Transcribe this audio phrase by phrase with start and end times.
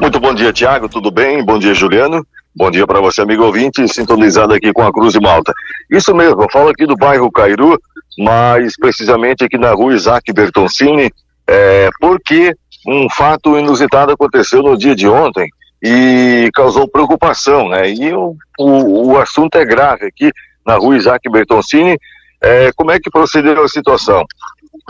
[0.00, 1.44] Muito bom dia, Tiago, tudo bem?
[1.44, 2.26] Bom dia, Juliano.
[2.54, 5.52] Bom dia para você, amigo ouvinte, sintonizado aqui com a Cruz de Malta.
[5.90, 7.76] Isso mesmo, eu falo aqui do bairro Cairu,
[8.18, 11.10] mas precisamente aqui na rua Isaac Bertoncini,
[11.46, 12.54] é, porque
[12.86, 15.48] um fato inusitado aconteceu no dia de ontem
[15.82, 17.90] e causou preocupação, né?
[17.90, 20.30] E o, o, o assunto é grave aqui
[20.64, 21.98] na rua Isaac Bertoncini.
[22.40, 24.24] É, como é que procedeu a situação?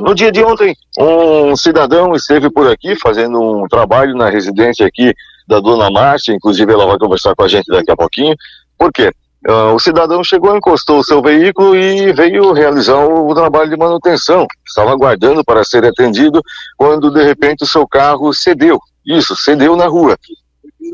[0.01, 5.15] No dia de ontem, um cidadão esteve por aqui fazendo um trabalho na residência aqui
[5.47, 8.35] da dona Márcia, inclusive ela vai conversar com a gente daqui a pouquinho.
[8.77, 9.13] Por quê?
[9.47, 13.77] Uh, o cidadão chegou, encostou o seu veículo e veio realizar o, o, trabalho de
[13.77, 14.47] manutenção.
[14.67, 16.41] Estava aguardando para ser atendido
[16.79, 18.81] quando de repente o seu carro cedeu.
[19.05, 20.17] Isso, cedeu na rua.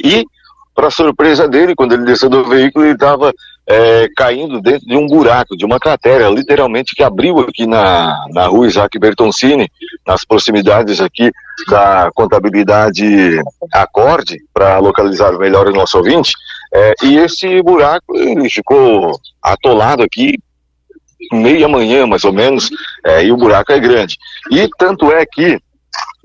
[0.02, 0.24] E,
[0.74, 3.32] para surpresa dele, quando ele desceu do veículo, ele estava
[3.66, 8.46] é, caindo dentro de um buraco, de uma cratera, literalmente que abriu aqui na, na
[8.46, 9.70] rua Isaac Bertoncini,
[10.06, 11.30] nas proximidades aqui
[11.68, 13.40] da contabilidade
[13.72, 16.32] Acorde, para localizar melhor o nosso ouvinte.
[16.72, 20.38] É, e esse buraco ele ficou atolado aqui
[21.32, 22.70] meia manhã, mais ou menos,
[23.04, 24.16] é, e o buraco é grande.
[24.50, 25.58] E tanto é que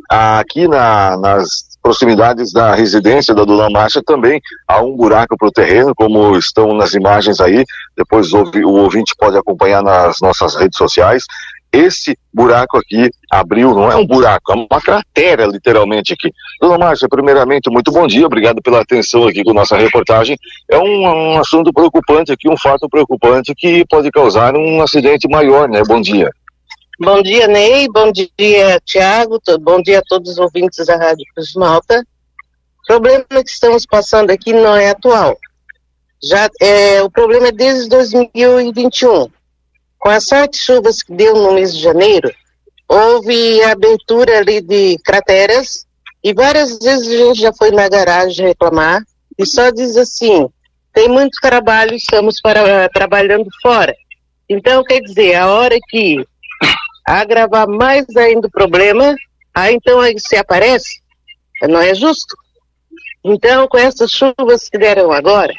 [0.10, 5.52] aqui na, nas proximidades da residência da Dona Márcia também há um buraco para o
[5.52, 7.64] terreno, como estão nas imagens aí.
[7.96, 11.26] Depois o ouvinte pode acompanhar nas nossas redes sociais.
[11.72, 16.32] Esse buraco aqui abriu, não é um buraco, é uma cratera, literalmente aqui.
[16.60, 20.36] Dona Márcia, primeiramente, muito bom dia, obrigado pela atenção aqui com nossa reportagem.
[20.68, 25.70] É um, um assunto preocupante aqui, um fato preocupante que pode causar um acidente maior,
[25.70, 25.84] né?
[25.88, 26.32] Bom dia.
[26.98, 27.90] Bom dia, Ney.
[27.90, 29.38] Bom dia, Tiago.
[29.60, 32.08] Bom dia a todos os ouvintes da Rádio Cruz Malta.
[32.84, 35.38] O problema que estamos passando aqui não é atual.
[36.24, 39.28] Já, é, o problema é desde 2021.
[40.00, 42.32] Com as fortes chuvas que deu no mês de janeiro,
[42.88, 45.86] houve abertura ali de crateras
[46.24, 49.04] e várias vezes a gente já foi na garagem reclamar
[49.38, 50.48] e só diz assim,
[50.94, 53.94] tem muito trabalho, estamos para, trabalhando fora.
[54.48, 56.26] Então, quer dizer, a hora que
[57.06, 59.16] agravar mais ainda o problema,
[59.54, 61.02] aí então aí se aparece,
[61.62, 62.36] não é justo.
[63.24, 65.54] Então, com essas chuvas que deram agora,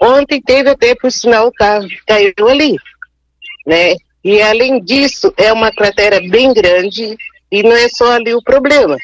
[0.00, 2.76] ontem teve até, por sinal, que caiu ali,
[3.66, 3.96] né?
[4.22, 7.16] E além disso, é uma cratera bem grande
[7.50, 8.96] e não é só ali o problema,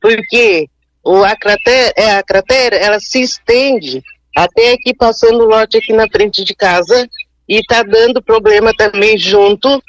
[0.00, 0.68] porque
[1.04, 4.02] o, a, cratera, é, a cratera, ela se estende
[4.34, 7.08] até aqui, passando o lote aqui na frente de casa,
[7.48, 9.82] e está dando problema também junto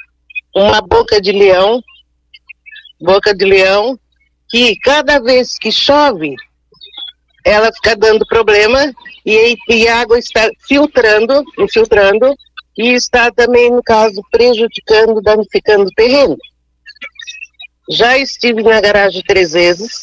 [0.58, 1.82] uma boca de leão,
[3.00, 3.98] boca de leão,
[4.48, 6.34] que cada vez que chove,
[7.44, 8.92] ela fica dando problema
[9.24, 12.34] e, e a água está filtrando, infiltrando
[12.76, 16.36] e está também, no caso, prejudicando, danificando o terreno.
[17.90, 20.02] Já estive na garagem três vezes.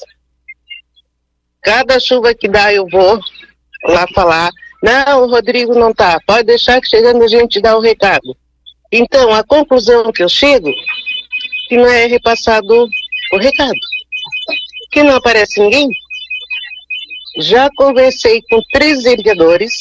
[1.62, 3.20] Cada chuva que dá, eu vou
[3.86, 4.50] lá falar.
[4.82, 6.20] Não, o Rodrigo não tá.
[6.26, 8.36] Pode deixar que chegando a gente dá o recado.
[8.92, 10.72] Então, a conclusão que eu chego
[11.68, 12.88] que não é repassado
[13.34, 13.80] o recado.
[14.92, 15.90] Que não aparece ninguém.
[17.40, 19.74] Já conversei com três vereadores,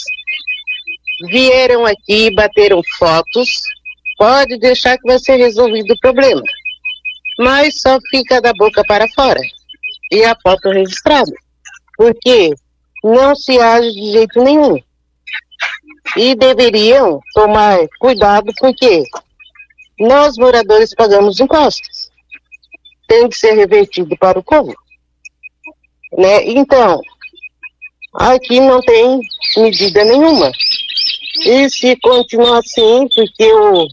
[1.29, 3.63] vieram aqui, bateram fotos,
[4.19, 6.43] pode deixar que vai ser resolvido o problema.
[7.39, 9.41] Mas só fica da boca para fora.
[10.11, 11.33] E a foto registrada.
[11.97, 12.51] Porque
[13.03, 14.79] não se age de jeito nenhum
[16.17, 19.03] e deveriam tomar cuidado porque
[19.99, 22.11] nós moradores pagamos impostos.
[23.09, 24.75] Tem que ser revertido para o povo.
[26.17, 26.45] Né?
[26.51, 27.01] Então,
[28.15, 29.21] aqui não tem
[29.57, 30.51] medida nenhuma.
[31.45, 33.87] E se continuar assim, porque o,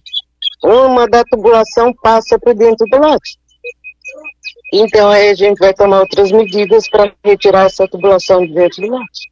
[0.64, 3.40] uma da tubulação passa por dentro do lote.
[4.74, 8.88] Então aí a gente vai tomar outras medidas para retirar essa tubulação de dentro do
[8.88, 9.30] lote.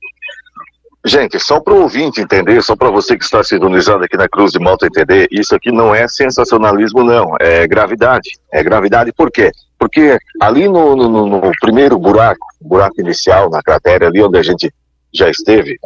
[1.05, 4.51] Gente, só para o ouvinte entender, só para você que está sintonizando aqui na Cruz
[4.51, 7.35] de Malta entender, isso aqui não é sensacionalismo, não.
[7.39, 8.31] É gravidade.
[8.51, 9.51] É gravidade por quê?
[9.77, 14.73] Porque ali no, no, no primeiro buraco, buraco inicial, na cratera, ali onde a gente
[15.13, 15.79] já esteve,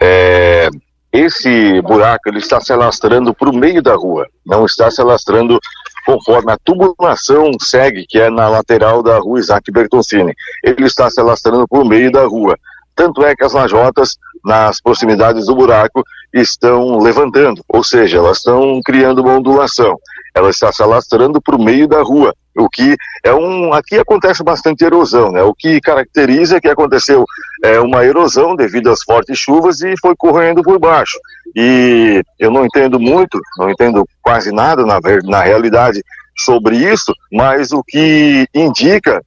[0.00, 0.70] é,
[1.12, 5.58] esse buraco ele está se alastrando para o meio da rua, não está se alastrando
[6.06, 10.34] conforme a tubulação segue, que é na lateral da rua Isaac Bertoncini.
[10.64, 12.58] Ele está se alastrando por meio da rua.
[12.98, 16.02] Tanto é que as lajotas nas proximidades do buraco
[16.34, 19.96] estão levantando, ou seja, elas estão criando uma ondulação.
[20.34, 23.72] Ela está se alastrando para o meio da rua, o que é um.
[23.72, 25.44] Aqui acontece bastante erosão, né?
[25.44, 27.24] O que caracteriza é que aconteceu
[27.62, 31.18] é, uma erosão devido às fortes chuvas e foi correndo por baixo.
[31.54, 36.02] E eu não entendo muito, não entendo quase nada na, na realidade
[36.36, 39.22] sobre isso, mas o que indica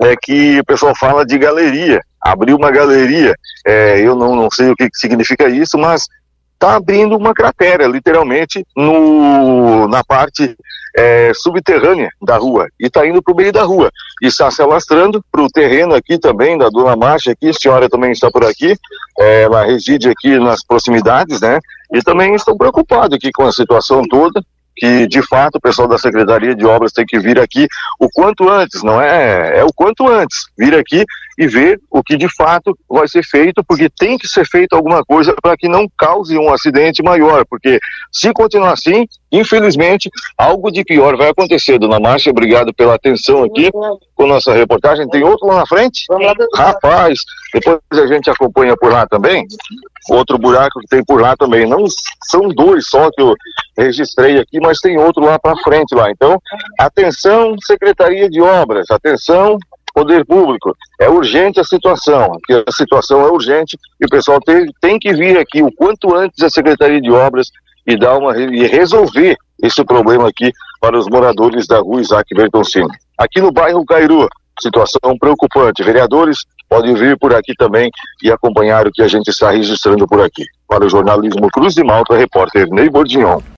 [0.00, 3.34] é que o pessoal fala de galeria, abriu uma galeria.
[3.66, 6.06] É, eu não, não sei o que significa isso, mas
[6.54, 10.54] está abrindo uma cratera, literalmente, no, na parte
[10.94, 13.90] é, subterrânea da rua e está indo para o meio da rua
[14.20, 17.88] e está se alastrando para o terreno aqui também da Dona Marcha aqui, a senhora
[17.88, 18.76] também está por aqui,
[19.18, 21.58] é, ela reside aqui nas proximidades, né?
[21.92, 24.42] E também estão preocupados aqui com a situação toda
[24.76, 27.66] que de fato o pessoal da Secretaria de Obras tem que vir aqui
[27.98, 29.58] o quanto antes, não é?
[29.58, 31.04] É o quanto antes, vir aqui
[31.40, 35.02] e ver o que de fato vai ser feito, porque tem que ser feito alguma
[35.02, 37.80] coisa para que não cause um acidente maior, porque
[38.12, 41.78] se continuar assim, infelizmente, algo de pior vai acontecer.
[41.78, 43.70] Dona Márcia, obrigado pela atenção aqui
[44.14, 45.08] com nossa reportagem.
[45.08, 46.04] Tem outro lá na frente?
[46.54, 47.20] Rapaz,
[47.54, 49.46] depois a gente acompanha por lá também.
[50.10, 51.66] Outro buraco que tem por lá também.
[51.66, 51.86] Não
[52.24, 53.34] são dois só que eu
[53.78, 56.10] registrei aqui, mas tem outro lá para frente lá.
[56.10, 56.38] Então,
[56.78, 59.58] atenção, Secretaria de Obras, atenção,
[59.94, 60.76] Poder Público.
[61.00, 65.12] É urgente a situação, porque a situação é urgente e o pessoal tem, tem que
[65.12, 67.48] vir aqui o quanto antes a Secretaria de Obras
[67.86, 72.88] e dar uma e resolver esse problema aqui para os moradores da rua Isaac Bertoncini.
[73.18, 74.28] Aqui no bairro Cairu,
[74.60, 75.82] situação preocupante.
[75.82, 76.38] Vereadores
[76.68, 77.90] podem vir por aqui também
[78.22, 80.44] e acompanhar o que a gente está registrando por aqui.
[80.68, 83.40] Para o jornalismo Cruz de Malta, repórter Ney Bordignon.